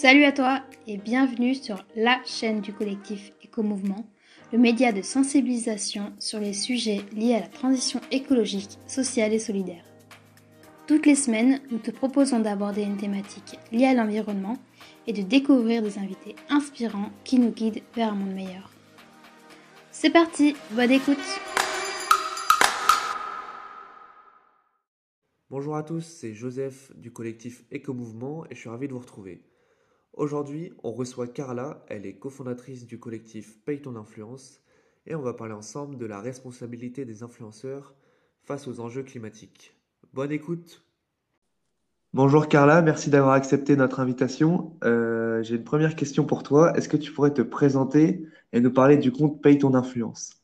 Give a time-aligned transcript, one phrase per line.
[0.00, 4.08] Salut à toi et bienvenue sur la chaîne du collectif Éco-Mouvement,
[4.50, 9.84] le média de sensibilisation sur les sujets liés à la transition écologique, sociale et solidaire.
[10.86, 14.56] Toutes les semaines, nous te proposons d'aborder une thématique liée à l'environnement
[15.06, 18.72] et de découvrir des invités inspirants qui nous guident vers un monde meilleur.
[19.90, 21.18] C'est parti, bonne écoute
[25.50, 29.42] Bonjour à tous, c'est Joseph du collectif Éco-Mouvement et je suis ravi de vous retrouver.
[30.12, 34.60] Aujourd'hui, on reçoit Carla, elle est cofondatrice du collectif Paye ton influence
[35.06, 37.94] et on va parler ensemble de la responsabilité des influenceurs
[38.42, 39.76] face aux enjeux climatiques.
[40.12, 40.84] Bonne écoute
[42.12, 44.76] Bonjour Carla, merci d'avoir accepté notre invitation.
[44.82, 46.76] Euh, j'ai une première question pour toi.
[46.76, 50.39] Est-ce que tu pourrais te présenter et nous parler du compte Paye ton influence?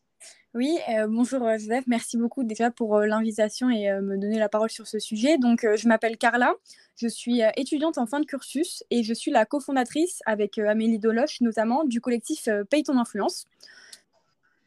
[0.57, 4.49] Oui, euh, bonjour euh, Joseph, merci beaucoup déjà pour euh, l'invitation et me donner la
[4.49, 5.37] parole sur ce sujet.
[5.37, 6.55] Donc, je m'appelle Carla,
[6.97, 11.43] je suis étudiante en fin de cursus et je suis la cofondatrice avec Amélie Doloche
[11.43, 13.45] notamment du collectif Paye ton influence.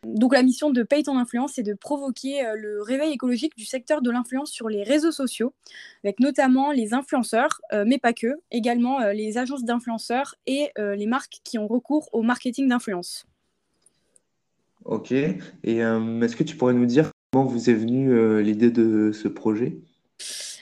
[0.05, 4.03] Donc, la mission de Paye ton influence, c'est de provoquer le réveil écologique du secteur
[4.03, 5.53] de l'influence sur les réseaux sociaux,
[6.03, 11.58] avec notamment les influenceurs, mais pas que, également les agences d'influenceurs et les marques qui
[11.58, 13.25] ont recours au marketing d'influence.
[14.89, 15.11] Ok.
[15.11, 15.37] Et
[15.83, 19.27] euh, est-ce que tu pourrais nous dire comment vous est venue euh, l'idée de ce
[19.27, 19.77] projet?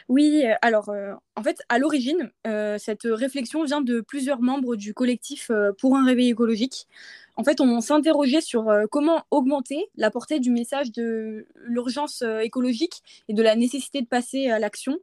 [0.10, 0.94] Oui, euh, alors
[1.38, 2.30] en fait, à l'origine,
[2.78, 6.88] cette réflexion vient de plusieurs membres du collectif pour un réveil écologique.
[7.38, 13.34] En fait, on s'interrogeait sur comment augmenter la portée du message de l'urgence écologique et
[13.34, 14.98] de la nécessité de passer à l'action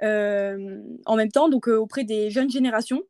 [0.00, 3.02] en même temps, donc auprès des jeunes générations.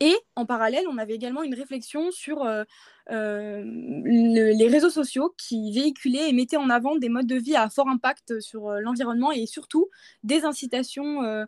[0.00, 2.62] Et en parallèle, on avait également une réflexion sur euh,
[3.10, 7.68] euh, les réseaux sociaux qui véhiculaient et mettaient en avant des modes de vie à
[7.68, 9.88] fort impact sur euh, l'environnement et surtout
[10.22, 11.46] des incitations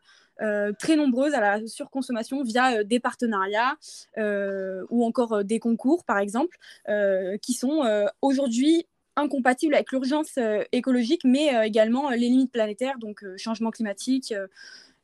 [0.79, 3.77] très nombreuses à la surconsommation via des partenariats
[4.17, 6.57] ou encore des concours, par exemple,
[7.43, 7.83] qui sont
[8.23, 8.87] aujourd'hui
[9.17, 10.39] incompatibles avec l'urgence
[10.73, 14.33] écologique, mais également les limites planétaires, donc changement climatique.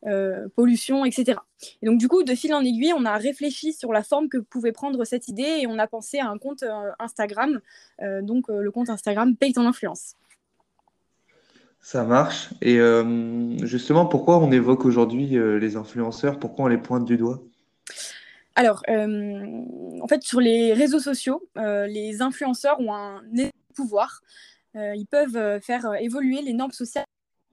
[0.04, 1.38] Euh, pollution, etc.
[1.82, 4.36] Et donc du coup, de fil en aiguille, on a réfléchi sur la forme que
[4.36, 7.60] pouvait prendre cette idée et on a pensé à un compte euh, Instagram,
[8.02, 10.14] euh, donc le compte Instagram Paye ton influence.
[11.80, 12.50] Ça marche.
[12.62, 12.80] Et
[13.62, 16.40] justement, pourquoi on évoque aujourd'hui les influenceurs?
[16.40, 17.44] Pourquoi on les pointe du doigt?
[18.56, 23.22] Alors, en fait, sur les réseaux sociaux, les influenceurs ont un
[23.72, 24.22] pouvoir.
[24.74, 27.06] ils peuvent faire évoluer les normes sociales.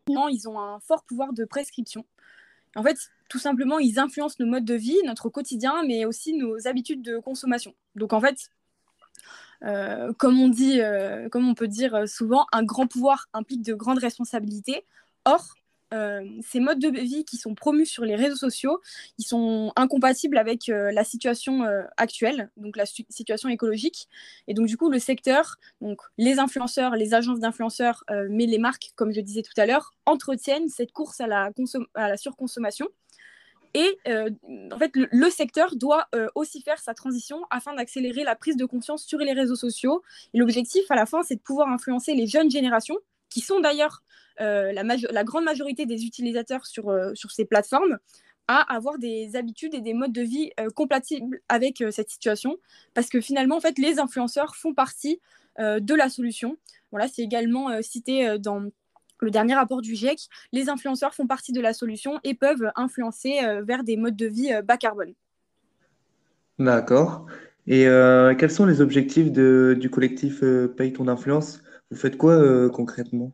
[0.08, 2.06] Ils ont un fort pouvoir de prescription.
[2.76, 2.98] En fait,
[3.30, 7.20] tout simplement, ils influencent nos modes de vie, notre quotidien, mais aussi nos habitudes de
[7.20, 7.74] consommation.
[7.96, 8.50] Donc en fait,
[9.64, 13.74] euh, comme on dit, euh, comme on peut dire souvent, un grand pouvoir implique de
[13.74, 14.86] grandes responsabilités.
[15.26, 15.54] Or,
[15.94, 18.82] euh, ces modes de vie qui sont promus sur les réseaux sociaux,
[19.18, 21.64] ils sont incompatibles avec la situation
[21.98, 24.08] actuelle, donc la situation écologique.
[24.48, 28.92] Et donc du coup, le secteur, donc les influenceurs, les agences d'influenceurs, mais les marques,
[28.96, 31.52] comme je disais tout à l'heure, entretiennent cette course à la,
[31.94, 32.88] à la surconsommation.
[33.74, 33.98] Et
[34.72, 39.04] en fait, le, secteur doit aussi faire sa transition afin d'accélérer la prise de conscience
[39.04, 40.04] sur les réseaux sociaux.
[40.34, 42.98] Et l'objectif, à la fin, c'est de pouvoir influencer les jeunes générations,
[43.34, 44.04] qui sont d'ailleurs
[44.42, 47.98] euh, la, grande majorité des utilisateurs sur, euh, sur ces plateformes
[48.48, 52.58] à avoir des habitudes et des modes de vie euh, compatibles avec cette situation.
[52.94, 55.20] Parce que finalement, en fait, les influenceurs font partie
[55.60, 56.58] de la solution.
[56.90, 58.64] Voilà, c'est également cité dans
[59.20, 60.28] le dernier rapport du GIEC.
[60.52, 64.50] Les influenceurs font partie de la solution et peuvent influencer vers des modes de vie
[64.64, 65.14] bas carbone.
[66.58, 67.28] D'accord.
[67.68, 67.84] Et
[68.40, 70.44] quels sont les objectifs du collectif
[70.76, 71.62] Paye ton influence?
[71.94, 73.34] Faites quoi concrètement?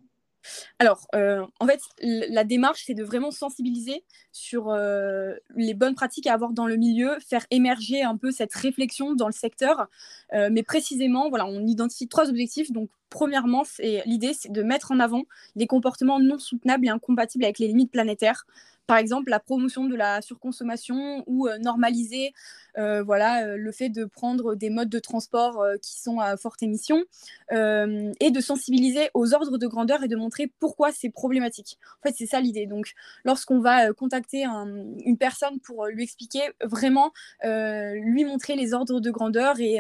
[0.80, 6.28] Alors, euh, en fait, la démarche, c'est de vraiment sensibiliser sur euh, les bonnes pratiques
[6.28, 9.88] à avoir dans le milieu, faire émerger un peu cette réflexion dans le secteur.
[10.34, 12.72] Euh, mais précisément, voilà, on identifie trois objectifs.
[12.72, 13.64] Donc, premièrement,
[14.06, 15.24] l'idée, c'est de mettre en avant
[15.56, 18.46] les comportements non soutenables et incompatibles avec les limites planétaires
[18.90, 22.34] par exemple la promotion de la surconsommation ou euh, normaliser
[22.80, 26.64] euh, voilà, euh, le fait de prendre des modes de transport qui sont à forte
[26.64, 27.04] émission
[27.52, 31.78] et de sensibiliser aux ordres de grandeur et de montrer pourquoi c'est problématique.
[32.00, 32.66] En fait, c'est ça l'idée.
[32.66, 32.94] Donc,
[33.26, 37.12] lorsqu'on va contacter une personne pour lui expliquer vraiment,
[37.44, 39.80] lui montrer les ordres de grandeur et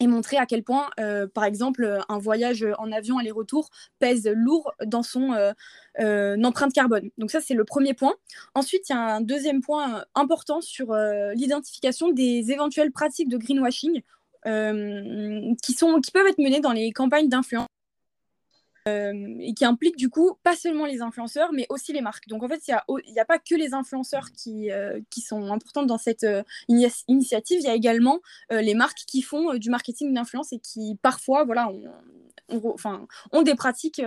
[0.00, 4.72] et montrer à quel point, euh, par exemple, un voyage en avion aller-retour pèse lourd
[4.84, 5.52] dans son euh,
[6.00, 7.10] euh, empreinte carbone.
[7.18, 8.14] Donc ça, c'est le premier point.
[8.54, 10.94] Ensuite, il y a un deuxième point important sur
[11.34, 14.02] l'identification des éventuelles pratiques de greenwashing
[14.44, 17.68] qui, sont, qui peuvent être menées dans les campagnes d'influence
[18.86, 22.28] et qui implique du coup pas seulement les influenceurs, mais aussi les marques.
[22.28, 24.68] Donc en fait, il n'y a, pas que les influenceurs qui,
[25.10, 26.26] qui sont importants dans cette
[26.68, 28.20] initiative, il y a également
[28.50, 31.70] les marques qui font du marketing d'influence et qui parfois voilà,
[32.50, 34.02] enfin, ont des pratiques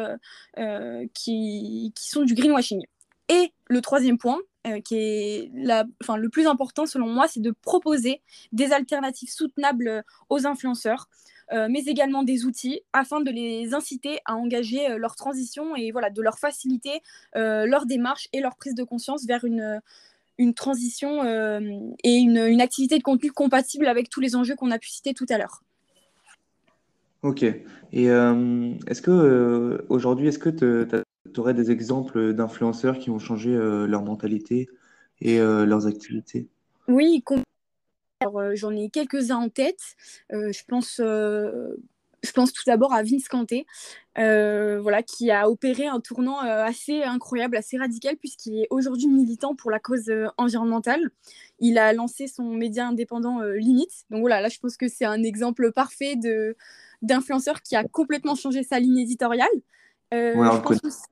[1.14, 2.84] qui, sont du greenwashing.
[3.30, 8.22] Et le troisième point, euh, qui est le plus important selon moi, c'est de proposer
[8.52, 14.36] des alternatives soutenables aux influenceurs, euh, mais également des outils afin de les inciter à
[14.36, 17.02] engager euh, leur transition et voilà, de leur faciliter
[17.36, 19.82] leur démarche et leur prise de conscience vers une,
[20.38, 21.24] une transition
[22.04, 25.14] et une, une, activité de contenu compatible avec tous les enjeux qu'on a pu citer
[25.14, 25.64] tout à l'heure.
[27.24, 27.44] Ok.
[27.44, 33.88] Et est-ce que aujourd'hui, est-ce que tu aurais des exemples d'influenceurs qui ont changé euh,
[33.88, 34.70] leur mentalité
[35.22, 36.48] et euh, leurs activités?
[36.88, 37.42] Oui, euh,
[38.54, 39.81] j'en ai quelques-uns en tête.
[40.31, 41.02] je pense
[42.24, 43.66] je pense tout d'abord à Vince Kanté,
[44.16, 49.72] voilà, qui a opéré un tournant assez incroyable, assez radical, puisqu'il est aujourd'hui militant pour
[49.72, 51.12] la cause environnementale.
[51.60, 54.06] Il a lancé son média indépendant Limite.
[54.10, 56.16] Donc voilà, là, je pense que c'est un exemple parfait
[57.02, 59.48] d'influenceur qui a complètement changé sa ligne éditoriale.
[60.12, 61.04] Ouais, je pense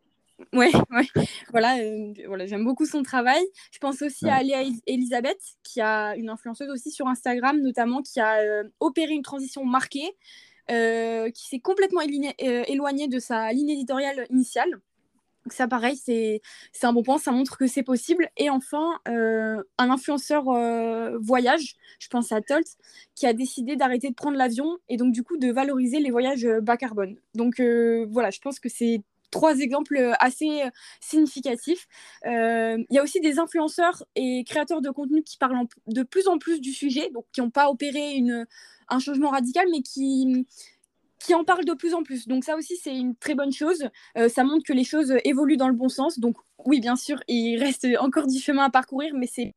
[0.57, 1.25] Ouais, ouais.
[1.51, 3.43] Voilà, euh, voilà j'aime beaucoup son travail.
[3.73, 8.21] Je pense aussi à Léa Elisabeth, qui a une influenceuse aussi sur Instagram, notamment, qui
[8.21, 10.15] a euh, opéré une transition marquée,
[10.71, 14.69] euh, qui s'est complètement éloignée de sa ligne éditoriale initiale.
[14.71, 16.41] Donc ça, pareil, c'est
[16.83, 18.29] un bon point, ça montre que c'est possible.
[18.37, 20.45] Et enfin, un influenceur
[21.19, 22.65] voyage, je pense à Tolt,
[23.13, 26.47] qui a décidé d'arrêter de prendre l'avion et donc du coup de valoriser les voyages
[26.63, 27.17] bas carbone.
[27.35, 27.61] Donc
[28.09, 29.03] voilà, je pense que c'est
[29.35, 30.69] trois exemples euh, assez euh,
[31.01, 31.87] significatifs.
[32.25, 36.29] Euh, il y a aussi des influenceurs et créateurs de contenu qui parlent de plus
[36.29, 38.45] en plus du sujet, donc qui n'ont pas opéré une,
[38.87, 40.47] un changement radical, mais qui,
[41.19, 42.29] qui en parlent de plus en plus.
[42.29, 43.89] Donc ça aussi, c'est une très bonne chose.
[44.29, 46.17] ça montre que les choses évoluent dans le bon sens.
[46.17, 49.53] Donc oui, bien sûr, il reste encore du chemin à parcourir, mais c'est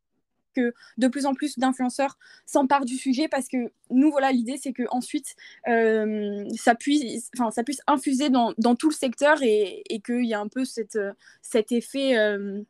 [0.58, 4.72] que de plus en plus d'influenceurs s'emparent du sujet parce que nous, voilà, l'idée, c'est
[4.72, 5.36] que ensuite
[5.68, 10.34] euh, ça, puisse, ça puisse infuser dans, dans, tout le secteur et, et qu'il y
[10.34, 10.98] a un peu cette,
[11.42, 12.18] cet effet.
[12.18, 12.62] Euh,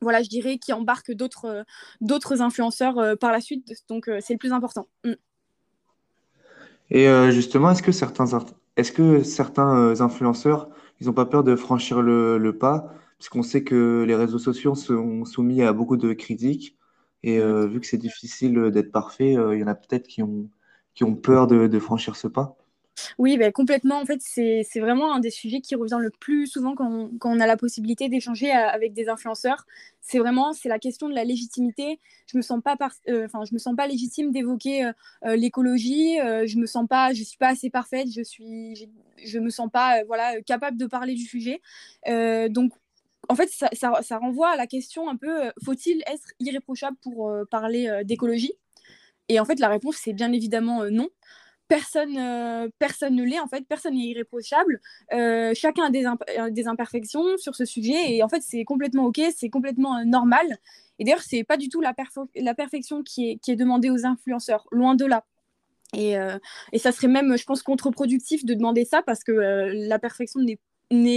[0.00, 1.64] voilà, je dirais, qui embarque d'autres,
[2.00, 3.66] d'autres influenceurs euh, par la suite.
[3.88, 4.88] Donc, c'est le plus important.
[5.04, 5.12] Mm.
[6.90, 8.26] Et justement, est-ce que certains,
[8.76, 10.68] est-ce que certains influenceurs,
[11.00, 12.92] ils n'ont pas peur de franchir le, le pas?
[13.18, 16.76] Puisqu'on sait que les réseaux sociaux sont soumis à beaucoup de critiques.
[17.24, 20.06] Et euh, vu que c'est difficile euh, d'être parfait, euh, il y en a peut-être
[20.06, 20.50] qui ont,
[20.94, 22.58] qui ont peur de, franchir ce pas.
[23.16, 23.98] Oui, ben, complètement.
[23.98, 27.34] En fait, c'est vraiment un des sujets qui revient le plus souvent quand on, quand
[27.34, 29.64] on a la possibilité d'échanger avec des influenceurs.
[30.02, 31.98] C'est vraiment c'est la question de la légitimité.
[32.26, 34.92] Je me sens pas enfin je me sens pas légitime d'évoquer
[35.24, 36.18] l'écologie.
[36.18, 38.08] je me sens pas, je suis pas assez parfaite.
[38.14, 38.88] Je suis,
[39.24, 41.60] je me sens pas voilà capable de parler du sujet.
[42.06, 42.74] donc
[43.28, 47.44] en fait, ça, renvoie à la question un peu euh, faut-il être irréprochable pour euh,
[47.50, 48.54] parler euh, d'écologie?
[49.28, 51.08] Et en fait, la réponse, c'est bien évidemment non.
[51.66, 54.82] Personne, personne ne l'est, en fait, personne n'est irréprochable.
[55.54, 60.04] chacun a des, imperfections sur ce sujet, et en fait, c'est complètement OK, c'est complètement
[60.04, 60.58] normal.
[60.98, 65.06] Et d'ailleurs, c'est pas du tout la, perfection qui est, demandée aux influenceurs, loin de
[65.06, 65.24] là.
[65.94, 66.16] Et,
[66.78, 70.58] ça serait même, je pense, contre-productif de demander ça parce que la perfection n'est,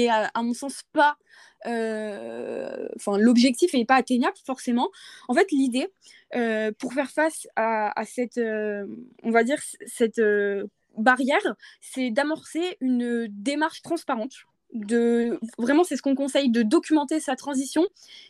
[0.09, 1.17] à, mon sens, pas
[1.65, 4.89] euh, enfin l'objectif n'est pas atteignable forcément.
[5.27, 5.87] En fait, l'idée
[6.35, 8.85] euh, pour faire face à, cette, euh,
[9.23, 10.21] on va dire cette
[10.97, 14.33] barrière, c'est d'amorcer une démarche transparente.
[14.73, 17.85] De vraiment, c'est ce qu'on conseille de documenter sa transition.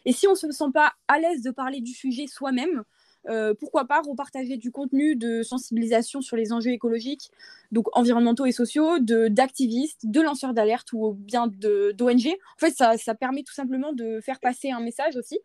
[0.05, 2.83] Et si on ne se sent pas à l'aise de parler du sujet soi-même,
[3.27, 7.31] euh, pourquoi pas repartager du contenu de sensibilisation sur les enjeux écologiques,
[7.71, 12.27] donc environnementaux et sociaux, d'activistes, de, lanceurs d'alerte ou bien d'ONG.
[12.27, 15.39] En fait, ça, ça, permet tout simplement de faire passer un message aussi,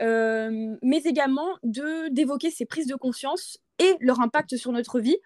[0.00, 5.16] euh, mais également d'évoquer ces prises de conscience et leur impact sur notre vie.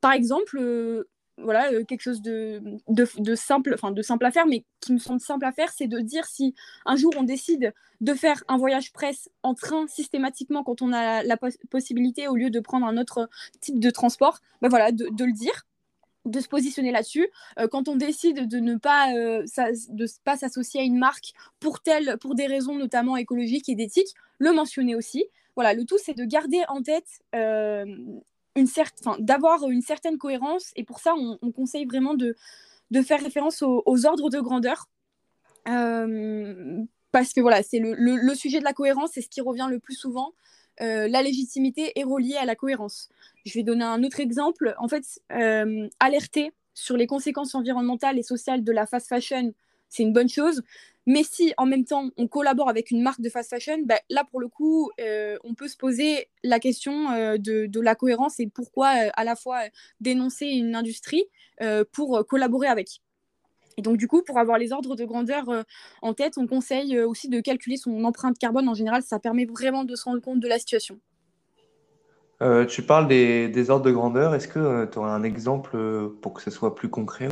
[0.00, 1.08] Par exemple, euh,
[1.38, 4.98] voilà, euh, quelque chose de, de, simple, enfin de simple à faire, mais qui me
[4.98, 6.54] semble simple à faire, c'est de dire si
[6.86, 11.22] un jour on décide de faire un voyage presse en train systématiquement quand on a
[11.22, 11.36] la,
[11.70, 13.28] possibilité au lieu de prendre un autre
[13.60, 15.66] type de transport, ben voilà, de, le dire
[16.24, 17.26] de se positionner là-dessus.
[17.58, 19.44] Euh, quand on décide de ne pas, euh,
[20.24, 21.80] pas s'associer à une marque pour,
[22.20, 25.24] pour des raisons notamment écologiques et d'éthique, le mentionner aussi.
[25.56, 27.20] Voilà, le tout, c'est de garder en tête
[29.18, 30.72] d'avoir une certaine cohérence.
[30.76, 32.36] Et pour ça, on, conseille vraiment de,
[33.02, 34.88] faire référence aux, ordres de grandeur.
[35.68, 36.82] Euh,
[37.12, 39.78] parce que voilà, c'est le, le, sujet de la cohérence, c'est ce qui revient le
[39.78, 40.32] plus souvent.
[40.80, 43.08] Euh, la légitimité est reliée à la cohérence.
[43.44, 44.74] Je vais donner un autre exemple.
[44.78, 49.52] En fait, euh, alerter sur les conséquences environnementales et sociales de la fast fashion
[49.92, 50.62] c'est une bonne chose.
[51.06, 54.24] Mais si en même temps on collabore avec une marque de fast fashion, bah, là
[54.30, 58.46] pour le coup, euh, on peut se poser la question euh, de, la cohérence et
[58.46, 59.60] pourquoi euh, à la fois
[60.00, 61.24] dénoncer une industrie
[61.92, 63.02] pour collaborer avec.
[63.76, 65.44] Et donc du coup, pour avoir les ordres de grandeur
[66.00, 69.02] en tête, on conseille aussi de calculer son empreinte carbone en général.
[69.04, 70.98] Ça permet vraiment de se rendre compte de la situation.
[72.68, 74.34] tu parles des, ordres de grandeur.
[74.34, 77.28] Est-ce que tu aurais un exemple pour que ce soit plus concret?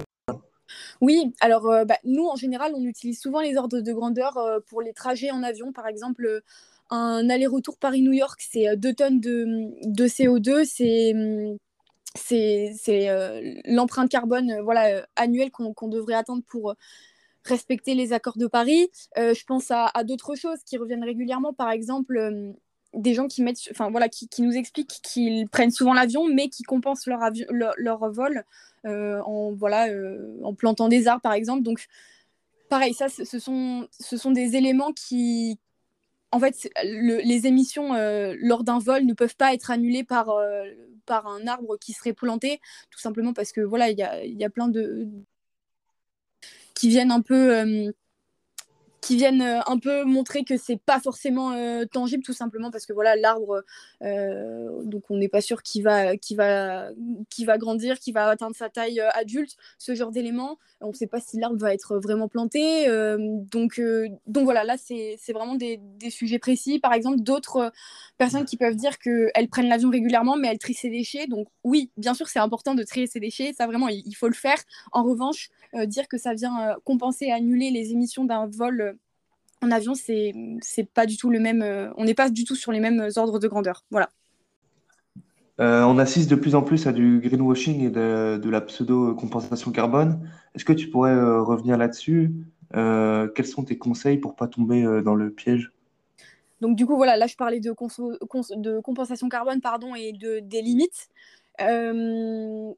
[1.00, 4.60] Oui, alors euh, bah, nous, en général, on utilise souvent les ordres de grandeur euh,
[4.68, 5.72] pour les trajets en avion.
[5.72, 6.40] Par exemple, euh,
[6.90, 10.64] un aller-retour Paris-New York, c'est 2 tonnes de, CO2.
[12.14, 16.74] C'est l'empreinte carbone voilà, annuelle qu'on devrait attendre pour
[17.44, 18.90] respecter les accords de Paris.
[19.16, 21.52] je pense à d'autres choses qui reviennent régulièrement.
[21.52, 22.54] Par exemple,
[22.94, 26.48] des gens qui mettent, enfin voilà, qui, qui nous expliquent qu'ils prennent souvent l'avion, mais
[26.48, 28.44] qui compensent leur, avion, leur, vol
[28.84, 31.62] euh, en voilà, euh, en plantant des arbres par exemple.
[31.62, 31.86] Donc
[32.68, 35.58] pareil, ça, ce sont, ce sont des éléments qui,
[36.32, 40.32] en fait, les émissions euh, lors d'un vol ne peuvent pas être annulées par
[41.06, 44.44] par un arbre qui serait planté, tout simplement parce que voilà, il y a, y
[44.44, 45.08] a plein de
[46.74, 47.92] qui viennent un peu
[49.00, 52.86] qui viennent euh, un peu montrer que c'est pas forcément euh, tangible tout simplement parce
[52.86, 53.64] que voilà l'arbre
[54.02, 56.88] euh, donc on n'est pas sûr qu'il va qui va
[57.30, 60.58] qui va grandir qui va atteindre sa taille adulte ce genre d'éléments.
[60.80, 62.86] On ne sait pas si l'arbre va être vraiment planté
[63.50, 63.80] donc
[64.26, 66.78] donc voilà là c'est vraiment des, des, sujets précis.
[66.78, 67.72] Par exemple d'autres
[68.18, 71.26] personnes qui peuvent dire qu'elles prennent l'avion régulièrement mais elles trient ses déchets.
[71.26, 74.28] Donc oui bien sûr c'est important de trier ses déchets ça vraiment il, il faut
[74.28, 74.58] le faire.
[74.92, 75.50] En revanche
[75.86, 78.89] dire que ça vient compenser annuler les émissions d'un vol
[79.62, 80.32] en avion, c'est
[80.94, 81.62] pas du tout le même.
[81.62, 83.84] Euh, on n'est pas du tout sur les mêmes ordres de grandeur.
[83.90, 84.10] Voilà.
[85.60, 90.26] Euh, on assiste de plus en plus à du greenwashing et de, la pseudo-compensation carbone.
[90.54, 92.32] Est-ce que tu pourrais euh, revenir là-dessus?
[92.72, 95.72] Quels sont tes conseils pour pas tomber dans le piège?
[96.60, 100.62] Donc du coup, voilà, là je parlais de, de compensation carbone pardon, et de, des
[100.62, 101.08] limites.
[101.58, 102.76] donc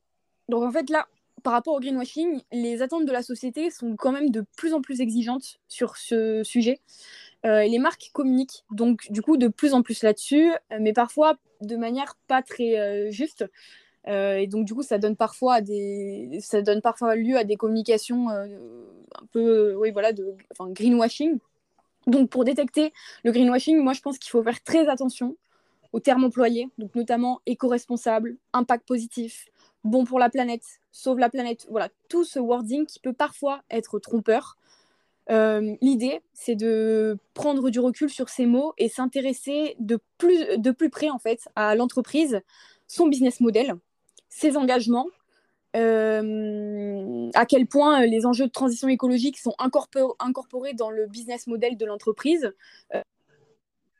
[0.62, 1.06] en fait là,
[1.42, 4.80] par rapport au greenwashing, les attentes de la société sont quand même de plus en
[4.80, 6.80] plus exigeantes sur ce sujet.
[7.44, 11.38] Euh, les marques communiquent donc du coup de plus en plus là-dessus, euh, mais parfois
[11.60, 13.44] de manière pas très euh, juste.
[14.06, 18.28] et donc du coup, ça donne parfois des, ça donne parfois lieu à des communications
[18.30, 21.38] un peu, oui voilà, de, enfin, greenwashing.
[22.06, 22.92] Donc pour détecter
[23.24, 25.36] le greenwashing, moi je pense qu'il faut faire très attention
[25.92, 29.48] aux termes employés, donc notamment éco-responsable, impact positif,
[29.84, 33.98] bon pour la planète, sauve la planète, voilà, tout ce wording qui peut parfois être
[33.98, 34.56] trompeur.
[35.30, 40.70] Euh, l'idée, c'est de prendre du recul sur ces mots et s'intéresser de plus, de
[40.70, 42.40] plus près en fait à l'entreprise,
[42.88, 43.74] son business model,
[44.28, 45.06] ses engagements,
[45.76, 51.76] euh, à quel point les enjeux de transition écologique sont incorporés dans le business model
[51.76, 52.52] de l'entreprise.
[52.94, 53.00] Euh,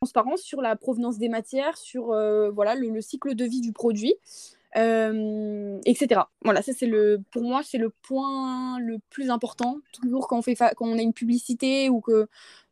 [0.01, 2.07] transparence sur la provenance des matières, sur
[2.53, 4.15] voilà, le, cycle de vie du produit.
[4.77, 6.23] Euh, etc.
[6.43, 9.79] Voilà, ça c'est le, pour moi, c'est le point le plus important.
[9.93, 12.27] Toujours quand on fait, quand on a une publicité ou que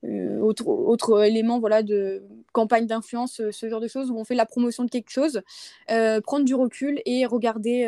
[0.05, 4.35] euh, autre, autre élément, voilà, de campagne d'influence, ce genre de choses où on fait
[4.35, 5.43] la promotion de quelque chose,
[5.91, 7.87] euh, prendre du recul et regarder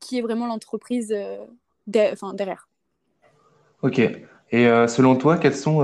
[0.00, 1.14] qui est vraiment l'entreprise
[1.86, 2.68] derrière.
[3.82, 4.00] Ok.
[4.52, 5.78] Et selon toi, quelles sont,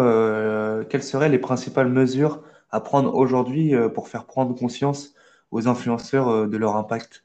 [0.91, 5.15] quelles seraient les principales mesures à prendre aujourd'hui pour faire prendre conscience
[5.51, 7.25] aux influenceurs de leur impact?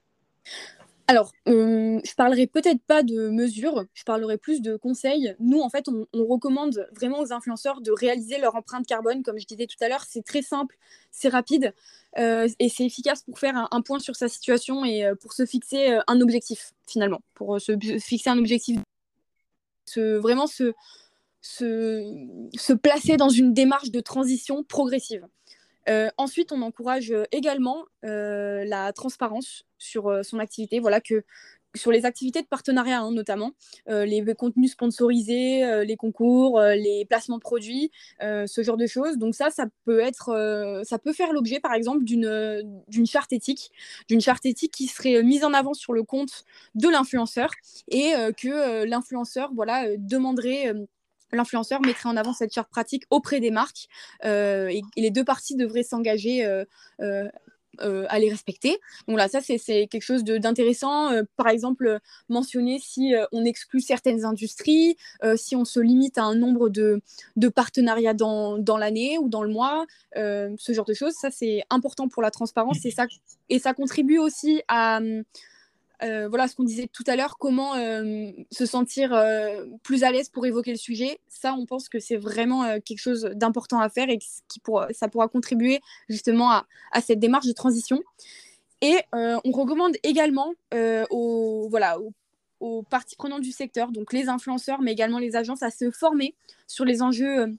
[1.10, 5.34] Alors, euh, je parlerai peut-être pas de mesures, je parlerai plus de conseils.
[5.40, 9.24] Nous, en fait, on, recommande vraiment aux influenceurs de réaliser leur empreinte carbone.
[9.24, 10.78] Comme je disais tout à l'heure, c'est très simple,
[11.12, 11.74] c'est rapide
[12.18, 15.46] euh, et c'est efficace pour faire un, point sur sa situation et euh, pour se
[15.46, 17.22] fixer un objectif, finalement.
[17.36, 18.78] Pour se fixer un objectif,
[19.96, 20.74] vraiment se,
[21.42, 25.26] se placer dans une démarche de transition progressive.
[25.90, 30.80] Euh, ensuite, on encourage euh, également euh, la transparence sur son activité.
[30.80, 31.24] Voilà que
[31.76, 33.52] sur les activités de partenariat hein, notamment,
[33.86, 39.20] les contenus sponsorisés, les concours, les placements produits, ce genre de choses.
[39.20, 43.72] Donc ça, ça peut être, ça peut faire l'objet par exemple d'une d'une charte éthique,
[44.08, 47.52] d'une charte éthique qui serait mise en avant sur le compte de l'influenceur
[47.90, 50.74] et que l'influenceur voilà demanderait
[51.32, 53.88] l'influenceur mettrait en avant cette charte pratique auprès des marques
[54.26, 56.66] euh, et, les deux parties devraient s'engager euh,
[57.00, 57.30] euh,
[58.10, 58.78] à les respecter.
[59.08, 61.12] Donc là, ça, c'est quelque chose d'intéressant.
[61.36, 64.98] par exemple, mentionner si on exclut certaines industries,
[65.36, 67.02] si on se limite à un nombre de,
[67.54, 71.14] partenariats dans, l'année ou dans le mois, ce genre de choses.
[71.14, 72.80] Ça, c'est important pour la transparence
[73.50, 75.00] et ça contribue aussi à
[76.04, 80.12] euh, voilà ce qu'on disait tout à l'heure, comment euh, se sentir euh, plus à
[80.12, 81.20] l'aise pour évoquer le sujet.
[81.28, 84.62] Ça, on pense que c'est vraiment quelque chose d'important à faire et qui
[84.92, 86.66] ça pourra contribuer justement à,
[87.02, 88.04] cette démarche de transition.
[88.82, 91.98] Et on recommande également voilà,
[92.60, 96.36] aux, parties prenantes du secteur, donc les influenceurs, mais également les agences, à se former
[96.68, 97.58] sur les enjeux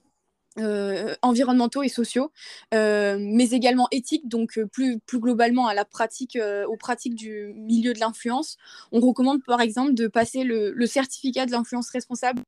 [0.57, 2.31] euh, environnementaux et sociaux,
[2.73, 6.37] euh, mais également éthiques, donc euh, plus, plus globalement à la pratique,
[6.67, 8.57] aux pratiques du milieu de l'influence.
[8.91, 12.41] On recommande par exemple de passer le, certificat de l'influence responsable.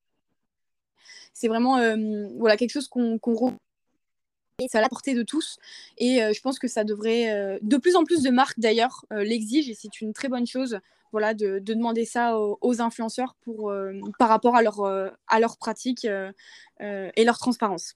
[1.34, 1.78] C'est vraiment
[2.38, 3.32] voilà, quelque chose qu'on qu
[4.60, 5.58] c'est à la portée de tous.
[5.98, 9.76] Et je pense que ça devrait, de plus en plus de marques d'ailleurs, l'exigent et
[9.76, 10.80] c'est une très bonne chose
[11.12, 13.74] voilà, de, demander ça aux, influenceurs pour,
[14.20, 14.82] par rapport à leur,
[15.28, 16.06] à leur pratique
[16.80, 17.96] et leur transparence.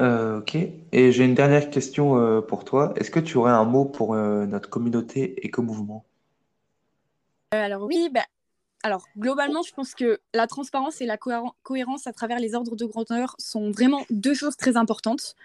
[0.00, 0.56] Euh, ok.
[0.92, 2.92] Et j'ai une dernière question euh, pour toi.
[2.96, 6.04] Est-ce que tu aurais un mot pour euh, notre communauté éco-mouvement?
[7.52, 8.24] alors oui, bah,
[8.84, 12.84] alors globalement, je pense que la transparence et la cohérence à travers les ordres de
[12.84, 15.36] grandeur sont vraiment deux choses très importantes.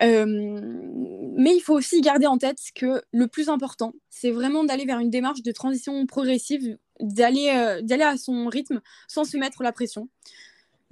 [0.00, 5.00] mais il faut aussi garder en tête que le plus important, c'est vraiment d'aller vers
[5.00, 10.08] une démarche de transition progressive, d'aller d'aller à son rythme sans se mettre la pression.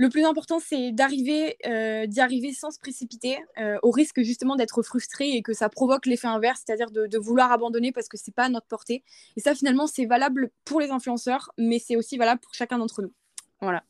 [0.01, 4.55] Le plus important, c'est d'arriver, euh, d'y arriver sans se précipiter, euh, au risque justement
[4.55, 8.33] d'être frustré et que ça provoque l'effet inverse, c'est-à-dire de, vouloir abandonner parce que c'est
[8.33, 9.03] pas à notre portée.
[9.37, 13.03] Et ça, finalement, c'est valable pour les influenceurs, mais c'est aussi valable pour chacun d'entre
[13.03, 13.13] nous.
[13.61, 13.83] Voilà.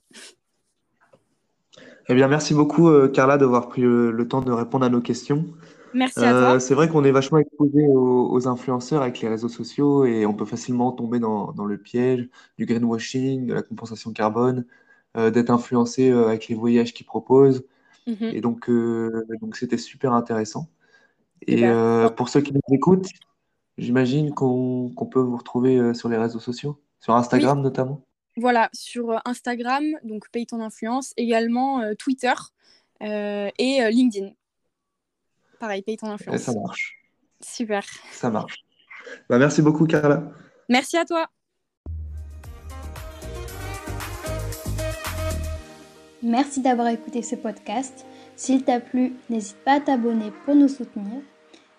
[2.09, 5.45] Eh bien, merci beaucoup, euh, Carla, d'avoir pris le, temps de répondre à nos questions.
[5.93, 6.61] Merci à toi.
[6.61, 10.47] C'est vrai qu'on est vachement exposé aux, influenceurs avec les réseaux sociaux et on peut
[10.47, 14.65] facilement tomber dans, dans le piège du greenwashing, de la compensation carbone.
[15.17, 17.65] Euh, d'être influencé euh, avec les voyages qu'ils proposent.
[18.07, 18.31] Mhm.
[18.35, 20.69] Et donc, euh, donc c'était super intéressant.
[21.47, 23.09] Et ben, pour ceux qui nous écoutent,
[23.79, 28.05] j'imagine qu'on peut vous retrouver sur les réseaux sociaux, sur Instagram notamment.
[28.37, 32.35] Voilà, sur Instagram, donc Paye ton influence, également Twitter
[33.01, 34.31] et LinkedIn.
[35.61, 36.41] Pareil, Paye ton influence.
[36.41, 36.99] ça marche.
[37.41, 37.85] Super.
[38.11, 38.65] Ça marche.
[39.29, 40.25] Bah, merci beaucoup, Carla.
[40.69, 41.31] Merci à toi.
[46.23, 48.05] Merci d'avoir écouté ce podcast.
[48.35, 51.21] S'il t'a plu, n'hésite pas à t'abonner pour nous soutenir.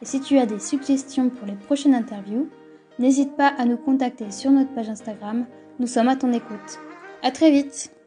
[0.02, 2.50] Et si tu as des suggestions pour les prochaines interviews,
[3.00, 5.46] n'hésite pas à nous contacter sur notre page Instagram.
[5.80, 6.80] Nous sommes à ton écoute.
[7.22, 7.99] À très vite!